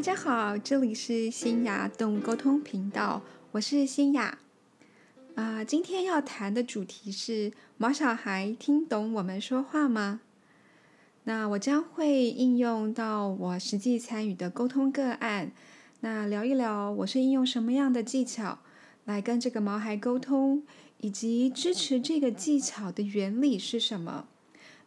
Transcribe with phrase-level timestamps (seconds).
[0.00, 3.20] 大家好，这里是新雅动物沟通频道，
[3.52, 4.38] 我是新雅。
[5.34, 10.22] 啊，今天要谈的主题是：毛小孩听懂我们说话吗？
[11.24, 15.52] 那我将会应用到我实际参与的沟通个案，
[16.00, 18.60] 那聊一聊我是应用什么样的技巧
[19.04, 20.62] 来跟这个毛孩沟通，
[21.02, 24.28] 以及支持这个技巧的原理是什么。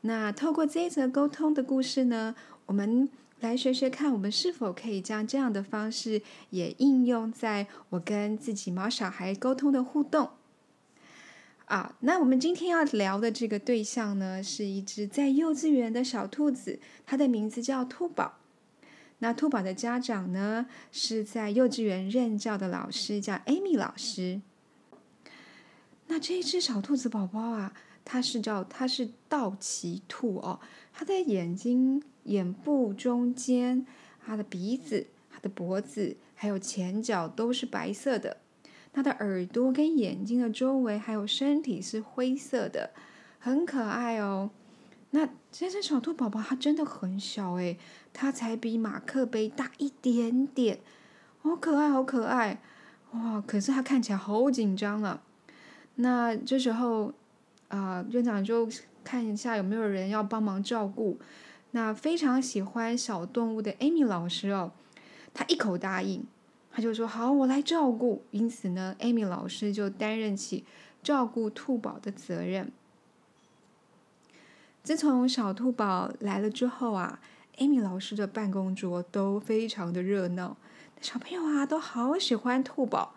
[0.02, 2.34] 那透过这则沟通的故事呢，
[2.66, 3.08] 我们
[3.44, 10.30] 来学学看，我们是否可以将这样的方式也应用在我跟自己毛小孩沟通的互动。
[11.66, 18.38] 啊，那我们今天要聊的这个对象呢，是一只在幼稚园的小兔子，它的名字叫兔宝。
[19.20, 24.40] 那兔宝的家长呢，是在幼稚园任教的老师，叫 Amy 老师。
[26.08, 27.74] 那这只小兔子宝宝啊。
[28.06, 30.60] 它是叫它是道奇兔哦，
[30.92, 33.86] 它的眼睛、眼部中间、
[34.26, 38.38] 它的鼻子、它的脖子还有前脚都是白色的，
[38.92, 42.92] 它的耳朵跟眼睛的周围还有身体是灰色的，
[43.40, 44.50] 很可爱哦。
[45.12, 47.78] 那这只小兔宝宝它真的很小诶，
[48.12, 50.80] 它才比马克杯大一点点，
[51.42, 52.62] 好可爱，好可爱
[53.12, 53.44] 哇！
[53.46, 55.22] 可是它看起来好紧张啊。
[55.96, 57.14] 那这时候。
[57.70, 58.70] 啊，院长就
[59.04, 61.18] 看一下有没有人要帮忙照顾。
[61.76, 64.72] 那非常喜欢小动物的 Amy 老师哦，
[65.34, 66.24] 他一口答应，
[66.72, 68.24] 他就说好，我来照顾。
[68.30, 70.64] 因此呢，Amy 老师就担任起
[71.02, 72.72] 照顾兔宝的责任。
[74.84, 77.20] 自从小兔宝来了之后啊
[77.58, 80.56] ，Amy 老师的办公桌都非常的热闹，
[81.02, 83.16] 小朋友啊都好喜欢兔宝。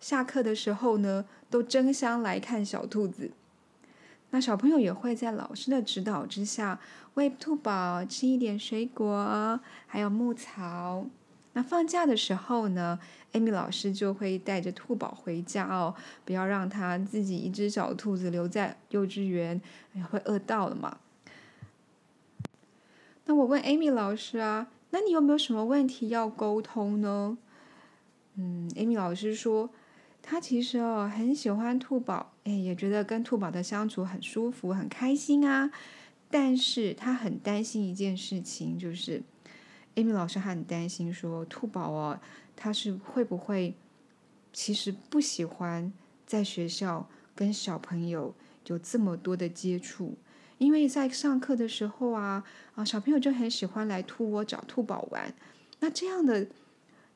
[0.00, 3.32] 下课的时候呢，都争相来看小兔子。
[4.30, 6.78] 那小朋友也会在老师的指导之下
[7.14, 11.06] 喂兔宝吃一点水果，还有牧草。
[11.54, 13.00] 那放假的时候呢
[13.32, 15.94] ，Amy 老师就会带着兔宝回家哦，
[16.26, 19.60] 不要让他自己一只小兔子留在幼稚园，
[20.10, 20.98] 会饿到了嘛。
[23.24, 27.38] 那我问 Amy 老师啊，那你有没有什么问题要沟通呢？
[28.36, 29.70] 嗯，Amy 老师说。
[30.22, 35.70] 他其实哦很喜欢兔宝，哎，也觉得跟兔宝的相处很舒服、很开心啊。
[36.30, 39.22] 但是他很担心一件事情，就是
[39.94, 42.20] 艾米老师很担心说，兔宝哦，
[42.54, 43.74] 他是会不会
[44.52, 45.90] 其实不喜欢
[46.26, 48.34] 在学校跟小朋友
[48.66, 50.18] 有这么多的接触？
[50.58, 55.32] 因为在上课的时候啊，啊，小朋友就很喜欢来兔窝找兔宝玩。
[55.80, 56.46] 那这样的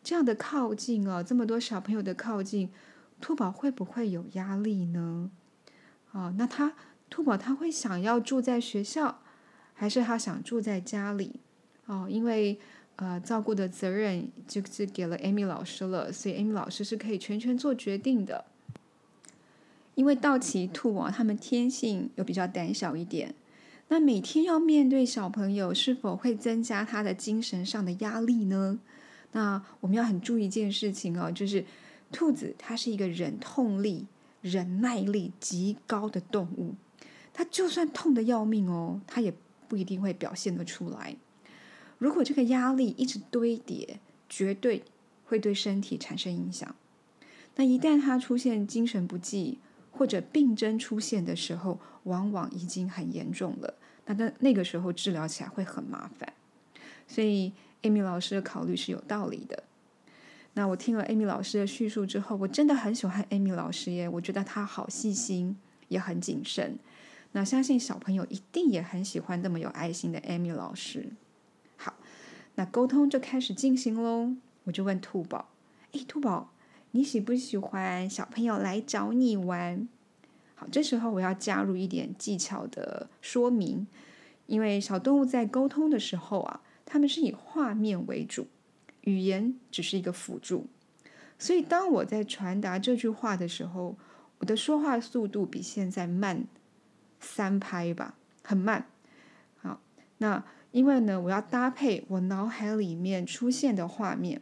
[0.02, 2.70] 这样的靠近哦，这么多小朋友的靠近。
[3.22, 5.30] 兔宝会不会有压力呢？
[6.10, 6.74] 哦，那他
[7.08, 9.20] 兔宝他会想要住在学校，
[9.72, 11.40] 还是他想住在家里？
[11.86, 12.58] 哦，因为
[12.96, 18.44] 呃，照顾的责任就是给了 Amy 老师了，所以 Amy 老师是可以全权做决定的。
[19.94, 23.34] 因为道奇兔啊，他们天性又比较胆小一点，
[23.88, 28.80] 那每天要面对小朋友，是否会增加他的精神上的压力呢？
[29.30, 31.64] 那我们要很注意一件事情哦，就是。
[32.12, 34.06] 兔子它是一个忍痛力、
[34.40, 36.74] 忍耐力极高的动物，
[37.32, 39.34] 它就算痛的要命哦，它也
[39.66, 41.16] 不一定会表现得出来。
[41.98, 44.84] 如果这个压力一直堆叠，绝对
[45.24, 46.74] 会对身体产生影响。
[47.56, 49.58] 那一旦它出现精神不济
[49.90, 53.74] 或者病症出现的时候，往往已经很严重了。
[54.06, 56.32] 那那那个时候治疗起来会很麻烦。
[57.06, 57.52] 所以
[57.82, 59.62] 艾米老师的考虑是有道理的。
[60.54, 64.06] 那我听了 Amy 老师的叙述之后，我真的很喜欢 Amy 老师耶！
[64.08, 65.56] 我觉得她好细心，
[65.88, 66.78] 也很谨慎。
[67.32, 71.08] 那相信小朋友一定也很喜欢那么有爱心的 Amy 老师。
[71.78, 71.94] 好，
[72.56, 74.34] 那沟通就开始进行喽。
[74.64, 75.48] 我就问兔宝
[75.92, 76.52] ：“哎，兔宝，
[76.90, 79.88] 你喜不喜欢小朋友来找你玩？”
[80.54, 83.86] 好，这时候我要加入一点技巧的说明，
[84.46, 88.46] 因为小动物在沟通的时候啊，他们是以画面为主。
[89.02, 90.66] 语言只是一个辅助，
[91.38, 93.96] 所以当我在传达这句话的时候，
[94.38, 96.46] 我的说话速度比现在慢
[97.20, 98.86] 三拍吧，很慢。
[99.56, 99.80] 好，
[100.18, 104.40] 那因为呢，我要搭配我脑海里面出现的画面，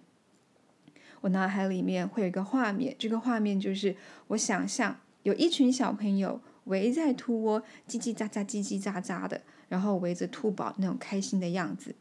[1.23, 3.97] 我脑海里面会有一个画面，这个画面就是
[4.29, 11.95] 我想象有一群小朋友围在兔窝，叽叽喳喳，叽叽喳喳的，然后围着兔宝那种开心的样子。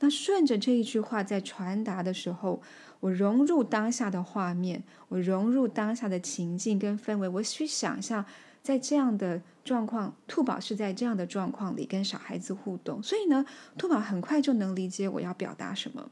[0.00, 2.60] 那顺着这一句话在传达的时候，
[3.00, 8.24] 我融入当下的画面，我融入当下的情境跟氛围，我去想象
[8.62, 13.46] 在这样的状况，兔宝是在这样的状况里跟小孩子互动，所以呢，
[13.78, 16.10] 兔宝很快就能理解我要表达什么。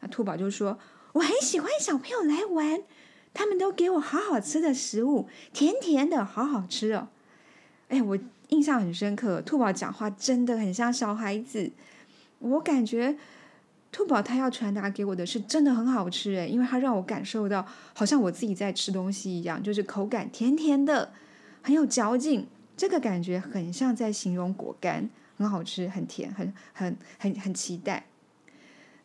[0.00, 0.78] 那兔宝就说
[1.14, 2.82] ：“我很喜欢小朋友来玩，
[3.34, 7.08] 他们都给我好好吃的食物，甜甜的，好好吃哦。”
[7.88, 8.18] 哎，我
[8.48, 11.72] 印象很深刻，兔宝讲话真的很像小孩子。
[12.38, 13.16] 我感觉
[13.90, 21.12] 兔宝他要传达给我的是真的很好吃诶，因为他让我感受到好像我自己在吃东西一样，就是口感甜甜的，
[21.62, 22.46] 很有嚼劲。
[22.76, 28.06] 这个感觉很像在形容果干，很好吃，很甜，很很很很期待。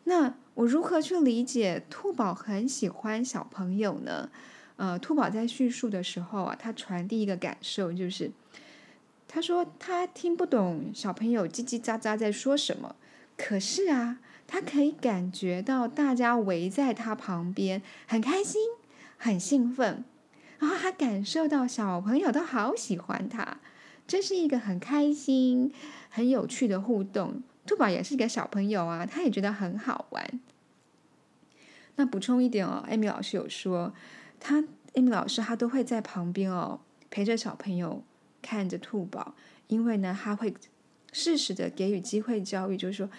[0.04, 4.30] 那我如何去理解兔宝很喜欢小朋友呢？
[4.76, 8.32] 呃，兔宝在叙述的时候啊，他传递一个感受就是，
[9.28, 12.96] 他说他听不懂小朋友叽叽喳喳在说什么。
[13.36, 18.62] 可是啊，他可以感觉到大家围在他旁边，很开心，
[19.18, 20.06] 很兴奋，
[20.60, 23.58] 然后他感受到小朋友都好喜欢他，
[24.08, 25.74] 这是一个很开心、
[26.10, 27.42] 很有趣的互动。
[27.66, 30.40] 兔宝也是一个小朋友啊，他也觉得很好玩。
[31.96, 33.94] 那补充一点哦，艾米老师有说，
[34.40, 34.64] 他
[34.94, 38.04] 艾米老师他都会在旁边哦，陪着小朋友
[38.42, 39.34] 看着兔宝，
[39.68, 40.54] 因为呢，他会。
[41.14, 43.10] 适时的给予机会教育，就是说，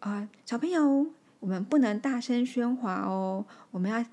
[0.00, 1.06] 啊，小朋友，
[1.40, 4.04] 我们不能大声喧哗哦，我们要，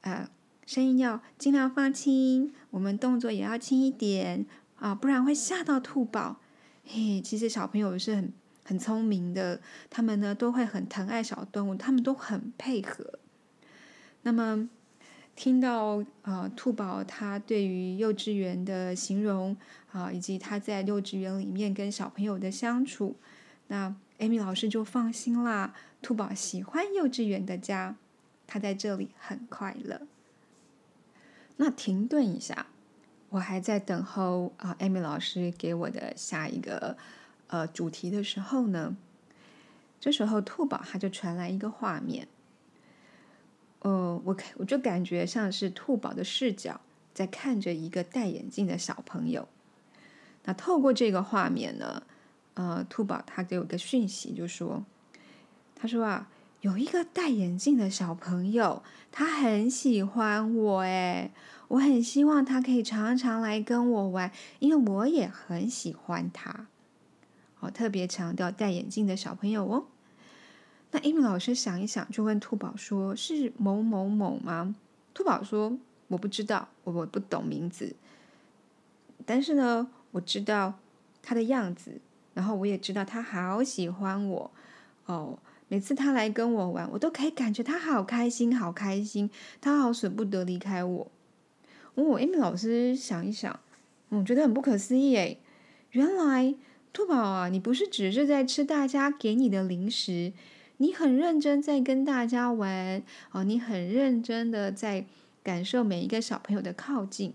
[0.00, 0.26] 呃，
[0.64, 4.46] 声音要尽量放轻，我们动作也要轻一点
[4.76, 6.40] 啊，不然会吓到兔宝。
[6.86, 8.32] 嘿，其实小朋友是很
[8.64, 13.18] 很聪明的，他们呢都会很疼爱小动物，他们都很配合。
[14.22, 14.70] 那么。
[15.36, 19.56] 听到呃兔宝他对于幼稚园的形容
[19.90, 23.16] 啊，以及他在幼稚园里面跟小朋友的相处，
[23.68, 25.74] 那艾米老师就放心啦。
[26.02, 27.96] 兔宝喜欢幼稚园的家，
[28.46, 30.02] 他在这里很快乐。
[31.56, 32.66] 那停顿一下，
[33.30, 36.96] 我还在等候啊艾米老师给我的下一个
[37.46, 38.96] 呃主题的时候呢，
[39.98, 42.28] 这时候兔宝他就传来一个画面。
[43.80, 46.80] 呃，我我就感觉像是兔宝的视角
[47.14, 49.48] 在看着一个戴眼镜的小朋友。
[50.44, 52.02] 那透过这个画面呢，
[52.54, 54.84] 呃，兔宝他给我个讯息，就说
[55.76, 56.28] ：“他说啊，
[56.60, 61.30] 有一个戴眼镜的小朋友，他很喜欢我，诶，
[61.68, 66.66] 我很希望他可以常常来跟我玩，因为我也很喜欢他。”
[67.60, 69.86] 哦，特别强调戴眼镜的小朋友哦。
[70.92, 74.74] 那 Amy 老师想一想，就问兔宝说：“是某某某吗？”
[75.14, 75.78] 兔宝说
[76.08, 77.94] ：“我不知道，我我不懂名字。
[79.24, 80.74] 但是呢，我知道
[81.22, 82.00] 他的样子，
[82.34, 84.50] 然后我也知道他好喜欢我。
[85.06, 85.38] 哦，
[85.68, 91.10] 每次他来跟我玩，我都可以感觉他好开心，好开心，他好舍不得离开我。”
[91.94, 93.60] 哦，，Amy 老师想一想，
[94.08, 95.38] 我觉得很不可思议诶，
[95.92, 96.54] 原来
[96.92, 100.32] 兔宝啊，你不是只是在吃大家给你的零食。
[100.82, 105.04] 你很认真在跟大家玩哦，你很认真的在
[105.42, 107.34] 感受每一个小朋友的靠近。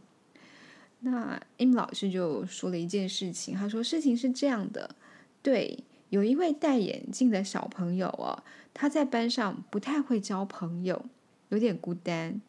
[1.01, 4.95] 那 M 老师就说了一件事情，他说事情是这样的，
[5.43, 8.43] 对，有一位戴眼镜的小朋友哦，
[8.73, 11.05] 他在班上不太会交朋友，
[11.49, 12.41] 有点孤单，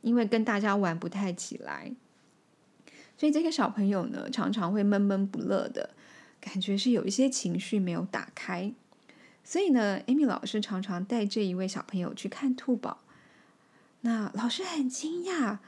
[0.00, 1.92] 因为跟大家玩不太起来，
[3.16, 5.90] 所以这个小朋友呢，常常会闷闷不乐的
[6.40, 8.72] 感觉，是有一些情绪没有打开。
[9.48, 12.98] 所以呢，，Amy 老师常常带这一位小朋友去看兔宝。
[14.00, 15.58] 那老师很惊讶，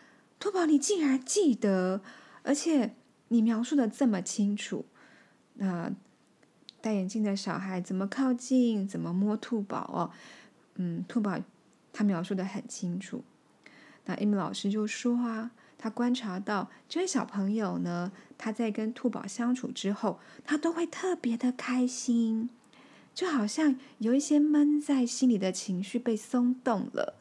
[0.40, 2.02] 兔宝你竟然记得，
[2.42, 2.96] 而且
[3.28, 4.84] 你描述的这么清楚。
[5.54, 5.92] 那
[6.80, 10.10] 戴眼镜的小孩怎么靠近，怎么摸兔宝哦？
[10.74, 11.38] 嗯，兔宝
[11.92, 13.22] 他描述的很清楚。
[14.06, 22.50] 那 Amy 老师就说啊，他观察到这位小朋友呢，他在跟兔宝相处之后，他都会特别的开心。
[23.18, 27.16] 就好像有一些闷在心里的情绪被松动了。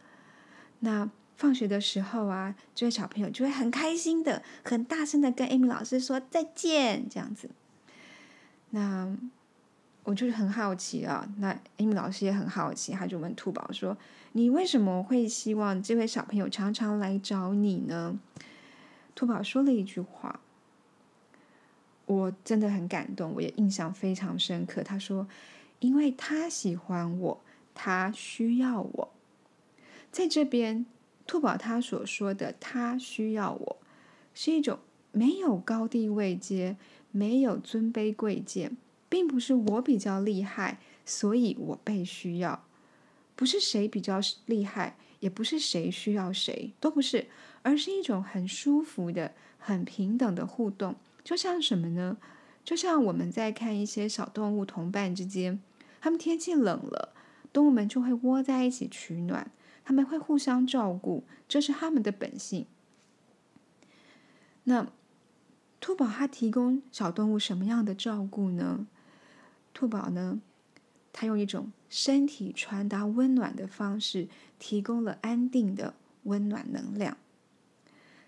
[0.82, 7.50] 那放学的时候啊，这位小朋友就会很开心的、很大声的跟 Amy 老师说再见，这样子。
[8.70, 9.18] 那
[10.04, 11.28] 我就是很好奇啊。
[11.40, 13.98] 那 Amy 老师也很好奇，他就问兔宝说
[14.34, 18.20] ：“你为什么会希望这位小朋友常常来找你呢？”
[19.16, 20.42] 兔宝说了一句话，
[22.06, 24.84] 我真的很感动，我也印象非常深刻。
[24.84, 25.28] 他说。
[25.80, 27.42] 因为他喜欢我，
[27.74, 29.14] 他需要我。
[30.12, 30.86] 在这边，
[31.28, 33.78] 兔宝他所说的“他需要我”，
[34.34, 34.80] 是一种
[35.12, 36.78] 没有高低位阶，
[37.12, 38.78] 没有尊卑贵贱，
[39.10, 42.64] 并不是我比较厉害，所以我被需要，
[43.36, 47.28] 不是谁比较厉害，也不是谁需要谁，都不是，
[47.62, 50.96] 而是一种很舒服的、很平等的互动。
[51.24, 52.18] 就像什么呢？
[52.68, 55.62] 就像我们在看一些小动物同伴之间。
[56.02, 57.14] 他们天气冷了，
[57.54, 59.50] 动物们就会窝在一起取暖，
[59.86, 62.66] 他们会互相照顾，这是他们的本性。
[64.66, 64.92] 那
[65.80, 68.86] 兔宝它提供小动物什么样的照顾呢？
[69.74, 70.42] 兔宝呢，
[71.14, 74.28] 它用一种身体传达温暖的方式，
[74.60, 75.94] 提供了安定的
[76.24, 77.16] 温暖能量。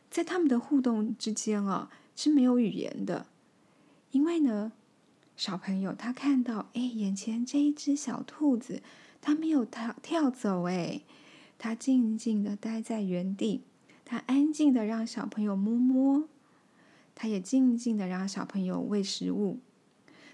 [0.09, 3.25] 在他们的互动之间啊，是没有语言的，
[4.11, 4.71] 因为呢，
[5.35, 8.81] 小朋友他看到，哎，眼前这一只小兔子，
[9.21, 11.01] 它没有跳跳走，哎，
[11.57, 13.61] 它静静的待在原地。
[14.05, 16.27] 它安静的让小朋友摸摸，
[17.13, 19.59] 它也静静的让小朋友喂食物，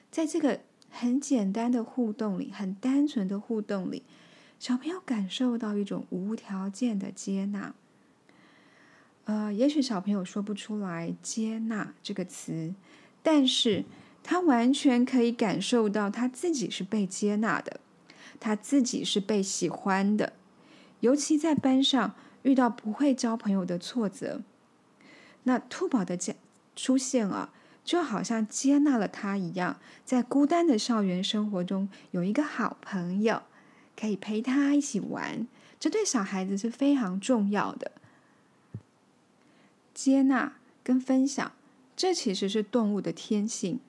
[0.09, 4.03] 在这个很简单的互动里，很单纯的互动里，
[4.59, 7.75] 小朋友感受到一种无条件的接纳。
[9.25, 12.73] 呃，也许小朋友说不出来“接纳”这个词，
[13.25, 13.83] 但是
[14.21, 17.79] 他完全可以感受到他自己是被接纳的，
[18.39, 20.33] 他自己是被喜欢的，
[20.99, 22.13] 尤其在班上。
[22.45, 24.43] 遇到不会交朋友的挫折，
[25.45, 26.35] 那兔宝的家
[26.75, 27.51] 出现啊，
[27.83, 33.41] 就好像接纳了他一样，在孤单的校园生活中有一个好朋友
[33.99, 35.47] 可以陪他一起玩，
[35.79, 37.93] 这对小孩子是非常重要的。
[39.95, 40.53] 接纳
[40.83, 41.51] 跟分享，
[41.95, 43.79] 这其实是动物的天性，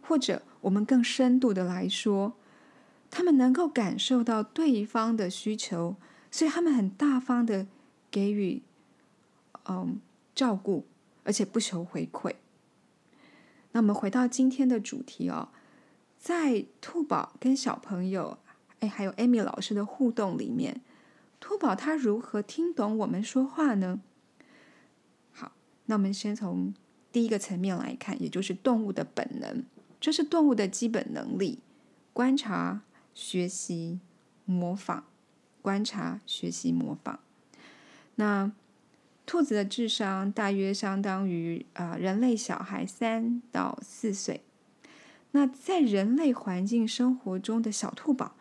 [0.00, 2.34] 或者我们更深度的来说，
[3.10, 5.96] 他们能够感受到对方的需求，
[6.30, 7.66] 所以他们很大方的。
[8.12, 8.60] 给予
[9.64, 9.98] 嗯
[10.34, 10.84] 照顾，
[11.24, 12.34] 而且不求回馈。
[13.70, 15.48] 那我们回到今天的主题哦，
[16.18, 18.36] 在兔宝跟小朋友，
[18.80, 20.82] 哎，还有艾米老师的互动里面，
[21.40, 24.02] 兔宝他如何听懂我们说话呢？
[25.32, 25.52] 好，
[25.86, 26.74] 那我们先从
[27.12, 29.62] 第一个层面来看，也就是动物的本能，
[30.00, 31.58] 这是动物的基本能力：
[32.12, 32.80] 观察、
[33.14, 34.00] 学习、
[34.44, 35.04] 模仿。
[35.60, 37.20] 观察、学习、模仿。
[38.16, 38.50] 那
[39.24, 44.40] 兔子的智商大约相当于啊人类小孩三到四岁。
[45.30, 48.34] 那在人类环境生活中的小兔宝，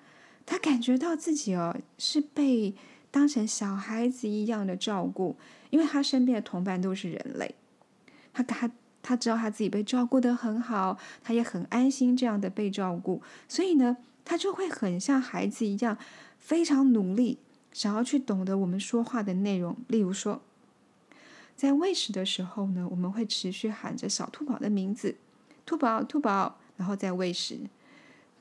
[0.47, 2.73] 他感觉到自己哦是被
[3.11, 5.35] 当成小孩子一样的照顾，
[5.69, 7.53] 因为他身边的同伴都是人类。
[8.33, 8.71] 他他
[9.01, 15.97] 他知道他自己被照顾的很好，他也很安心这样的被照顾，所以呢，他就会很像孩子一样，
[16.37, 17.39] 非常努力。
[17.73, 20.41] 想要去懂得我们说话的内容，例如说，
[21.55, 25.15] 在喂食的时候呢，我们会持续喊着小兔宝的名字，
[25.65, 27.61] 兔宝，兔宝，然后再喂食。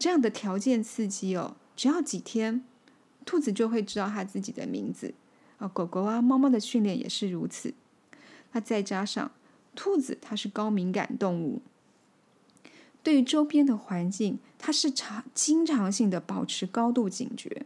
[0.01, 2.65] 这样的条件刺激哦，只要几天，
[3.25, 5.15] 兔子就会知道它自己的名字。
[5.59, 7.73] 啊，狗狗啊，猫猫的训练也是如此。
[8.51, 9.31] 那再加上
[9.83, 11.63] 兔子，它是高敏感动物，
[13.03, 17.65] 对于周边的环境，它是常经常性的保持高度警觉，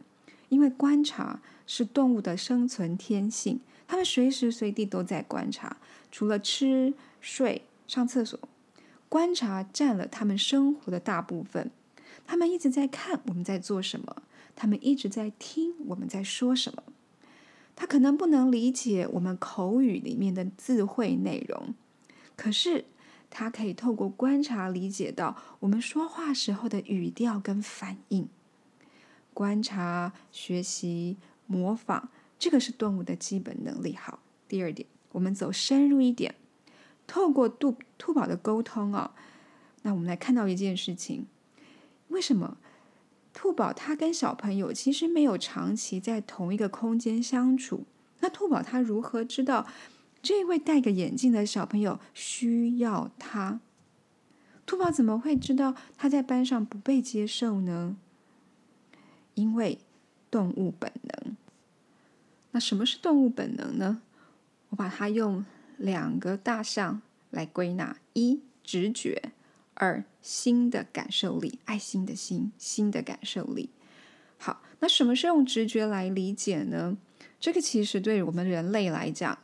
[0.49, 1.41] 因为观察。
[1.67, 5.79] 是动物的生存天性，它们随时随地都在观察，
[6.13, 6.93] 除了吃、
[7.23, 8.39] 睡、上厕所，
[9.09, 11.71] 观察占了它们生活的大部分。
[12.27, 14.23] 它们一直在看我们在做什么，
[14.55, 16.83] 它们一直在听我们在说什么。
[17.75, 21.75] 它可能不能理解我们口语里面的智慧内容，
[22.37, 22.85] 可是
[23.31, 28.29] 它可以透过观察理解到我们说话时候的语调跟反应。
[29.33, 31.17] 观察、学习。
[31.47, 32.05] 模仿，
[32.39, 33.95] 这个是动物的基本能力。
[33.95, 36.35] 好，第二点，我们走深入一点，
[37.07, 39.15] 透过兔兔宝的沟通啊，
[39.83, 41.27] 那我们来看到一件事情：
[42.09, 42.57] 为什么
[43.35, 47.85] 兔宝它跟小朋友其实没有长期在同一个空间相处？
[48.21, 49.67] 那兔宝它如何知道
[50.25, 53.61] 这位戴个眼镜的小朋友需要他？
[54.65, 57.95] 兔宝怎么会知道他在班上不被接受呢？
[59.35, 59.79] 因为
[60.31, 61.37] 动物本能。
[62.53, 64.01] 那什么是动物本能呢？
[64.71, 65.45] 我把它用
[65.77, 69.31] 两个大项来归纳：一、直觉；
[69.75, 73.69] 二、心的感受力，爱心的心，心的感受力。
[74.39, 76.97] 好，那什么是用直觉来理解呢？
[77.39, 79.39] 这个其实对我们人类来讲，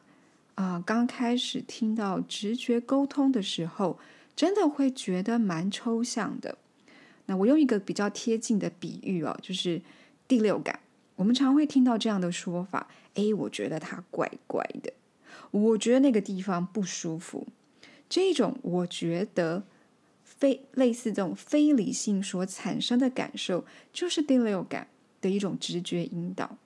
[0.60, 3.98] 啊，刚开始听到直觉沟通的时候，
[4.36, 6.58] 真的会觉得蛮抽象的。
[7.24, 9.80] 那我用一个比较贴近的比喻哦，就是
[10.28, 10.80] 第六感。
[11.16, 14.92] 我们常会听到这样的说法：“诶，我觉得它怪怪的，
[15.50, 17.46] 我觉得那个地方不舒服。”
[18.10, 19.62] 这种我觉得
[20.22, 23.64] 非类似这种非理性所产生的感受，
[23.94, 24.88] 就是第六感
[25.22, 26.58] 的一种直觉引导。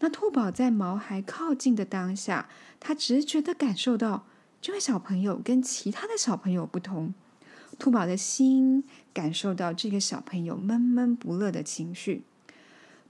[0.00, 2.48] 那兔宝在毛孩靠近的当下，
[2.78, 4.26] 他直觉的感受到
[4.60, 7.14] 这位小朋友跟其他的小朋友不同。
[7.78, 12.22] 兔宝的心感受到这个小朋友闷闷不乐的情绪。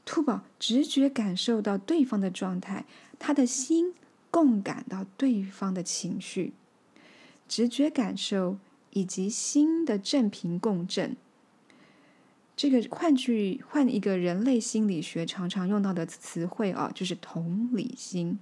[0.04, 2.84] 兔宝直觉感受到对方的状态，
[3.18, 3.92] 他的心
[4.30, 6.52] 共感到对方的情绪，
[7.48, 8.58] 直觉感受
[8.90, 11.16] 以及心的正频共振。
[12.56, 18.38] 这个换句换一个人类心理学常常用到的词汇啊，就是同理心。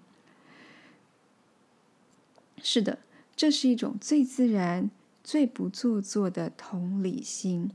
[2.63, 3.01] 是的，
[3.35, 4.89] 这是一种最自然、
[5.25, 7.73] 最不做作的同理心。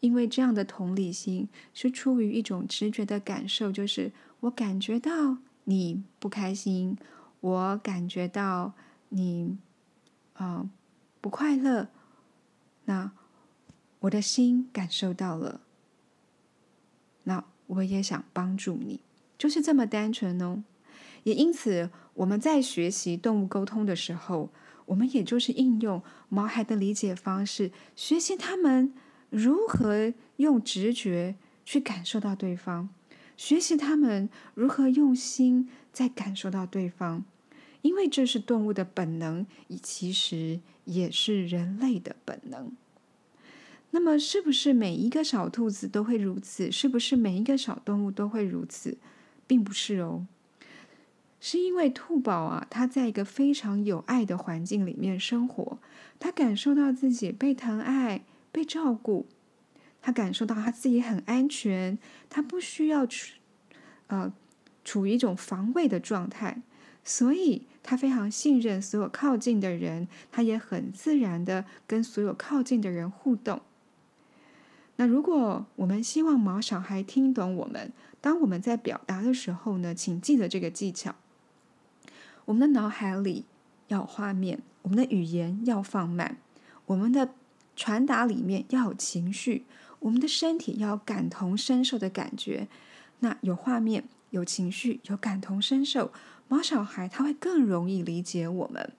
[0.00, 4.10] 因为这样的同理心是出于一种直觉的感受，就是
[4.40, 6.96] 我感觉到你不开心，
[7.40, 8.72] 我感觉到
[9.10, 9.56] 你
[10.32, 10.68] 啊
[11.20, 11.88] 不快乐，
[12.86, 13.12] 那
[14.02, 15.60] 我的心感受到了，
[17.24, 19.00] 那我也想帮助你，
[19.36, 20.62] 就是这么单纯哦。
[21.24, 24.50] 也因此，我们在学习动物沟通的时候，
[24.86, 28.94] 我们也就是应用毛孩的理解方式，学习他们。
[29.30, 32.90] 如何用直觉去感受到对方？
[33.34, 37.24] 学习他们如何用心在感受到对方，
[37.80, 39.46] 因为这是动物的本能，
[39.82, 42.72] 其实也是人类的本能。
[43.92, 46.70] 那么，是不是每一个小兔子都会如此？
[46.70, 48.98] 是不是每一个小动物都会如此？
[49.46, 50.26] 并不是哦，
[51.40, 55.78] 是因为兔宝啊，它在一个非常有爱的环境里面生活，
[56.18, 58.24] 它感受到自己被疼爱。
[58.54, 59.24] 被照顾，
[60.02, 61.96] 他感受到他自己很安全，
[62.28, 63.38] 他不需要处
[64.08, 64.30] 呃
[64.84, 66.60] 处于一种防卫的状态，
[67.02, 73.62] 所以他非常信任所有靠近的人，他也很自然的跟所有靠近的人互动。
[75.02, 81.16] 那如果我们希望毛小孩听懂我们，当我们在表达的时候呢，请记得这个技巧：
[82.44, 83.44] 我们的脑海里
[83.88, 86.36] 要有画面，我们的语言要放慢，
[86.86, 87.30] 我们的。
[87.74, 89.64] 传达里面要有情绪，
[90.00, 92.68] 我们的身体要感同身受的感觉。
[93.20, 96.12] 那有画面、有情绪、有感同身受，
[96.48, 98.92] 毛小孩他会更容易理解我们。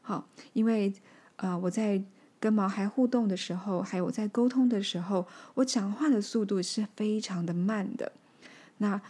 [0.00, 0.94] 好，因为
[1.36, 2.02] 呃，我在
[2.44, 8.12] 跟毛孩互动的时候，还有在沟通的时候，我讲话的速度是非常的慢的。
[8.76, 9.00] 那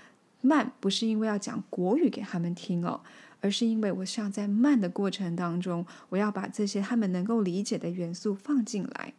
[0.40, 3.00] 慢不是因为要讲国语给他们听哦。
[3.40, 9.12] 而是因为我想在慢的过程当中，我要把这些他们能够理解的元素放进来。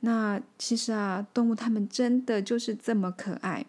[0.00, 3.64] 那其实啊，动物它们真的就是这么可爱。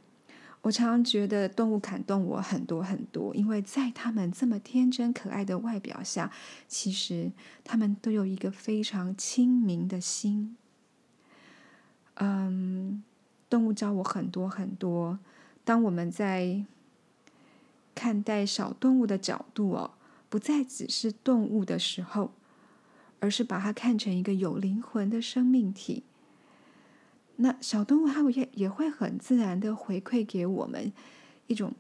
[0.63, 6.32] 我常常觉得动物感动我很多很多，因为在它们这么天真可爱的外表下，
[6.67, 7.32] 其实
[7.63, 10.56] 它们都有一个非常清明的心。
[12.15, 13.02] 嗯，
[13.50, 15.17] 动物教我很多很多。
[15.63, 16.63] 当我们在
[17.95, 19.91] 看待小动物的角度哦，
[20.30, 22.34] 不再只是动物的时候，
[23.19, 26.04] 而是把它看成一个有灵魂的生命体。
[27.41, 30.93] 那小动物它也也会很自然的回馈给我们
[31.47, 31.73] 一种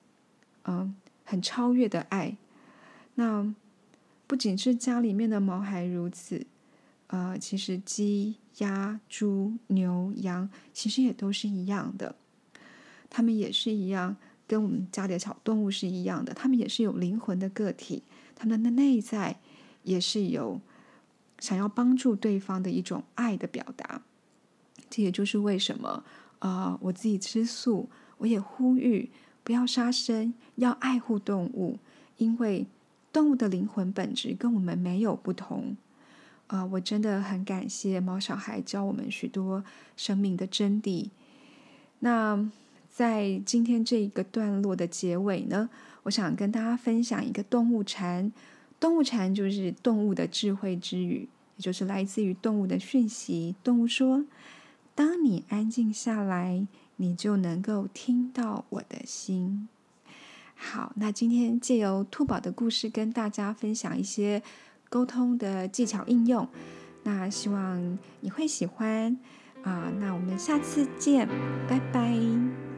[0.63, 2.35] 嗯很超越的爱。
[3.15, 3.53] 那
[4.25, 6.45] 不仅是家里面的毛孩如此，
[7.07, 12.15] 呃，其实鸡、鸭、猪、牛、羊其实也都是一样的，
[13.09, 14.17] 它们也是一样。
[14.47, 18.03] 跟我们家里的小动物是一样的，它们也是有灵魂的个体，
[18.35, 19.39] 它们的内在
[19.83, 20.59] 也是有
[21.39, 24.01] 想要帮助对方的一种爱的表达。
[24.91, 26.03] 这也就是为什么
[26.37, 29.09] 啊，我自己吃素，我也呼吁
[29.43, 31.79] 不要杀生，要爱护动物，
[32.17, 32.67] 因为
[33.11, 35.75] 动物的灵魂本质跟我们没有不同。
[36.47, 39.63] 啊，我真的很感谢猫小孩教我们许多
[39.97, 41.09] 生命的真谛。
[41.99, 42.51] 那。
[42.93, 45.69] 在今天这一个段落的结尾呢，
[46.03, 48.29] 我想跟大家分享一个动物禅。
[48.81, 53.55] 动物禅就是动物的智慧之语，也就是来自于动物的讯息。
[53.63, 54.25] 动物说
[55.01, 59.67] ：“当你安静下来，你就能够听到我的心。”
[60.53, 64.43] 好，那今天借由兔宝的故事跟大家分享一些
[64.91, 66.47] 沟通的技巧应用。
[67.01, 69.17] 那希望你会喜欢
[69.63, 69.91] 啊！
[69.99, 71.27] 那我们下次见，
[71.67, 72.70] 拜拜。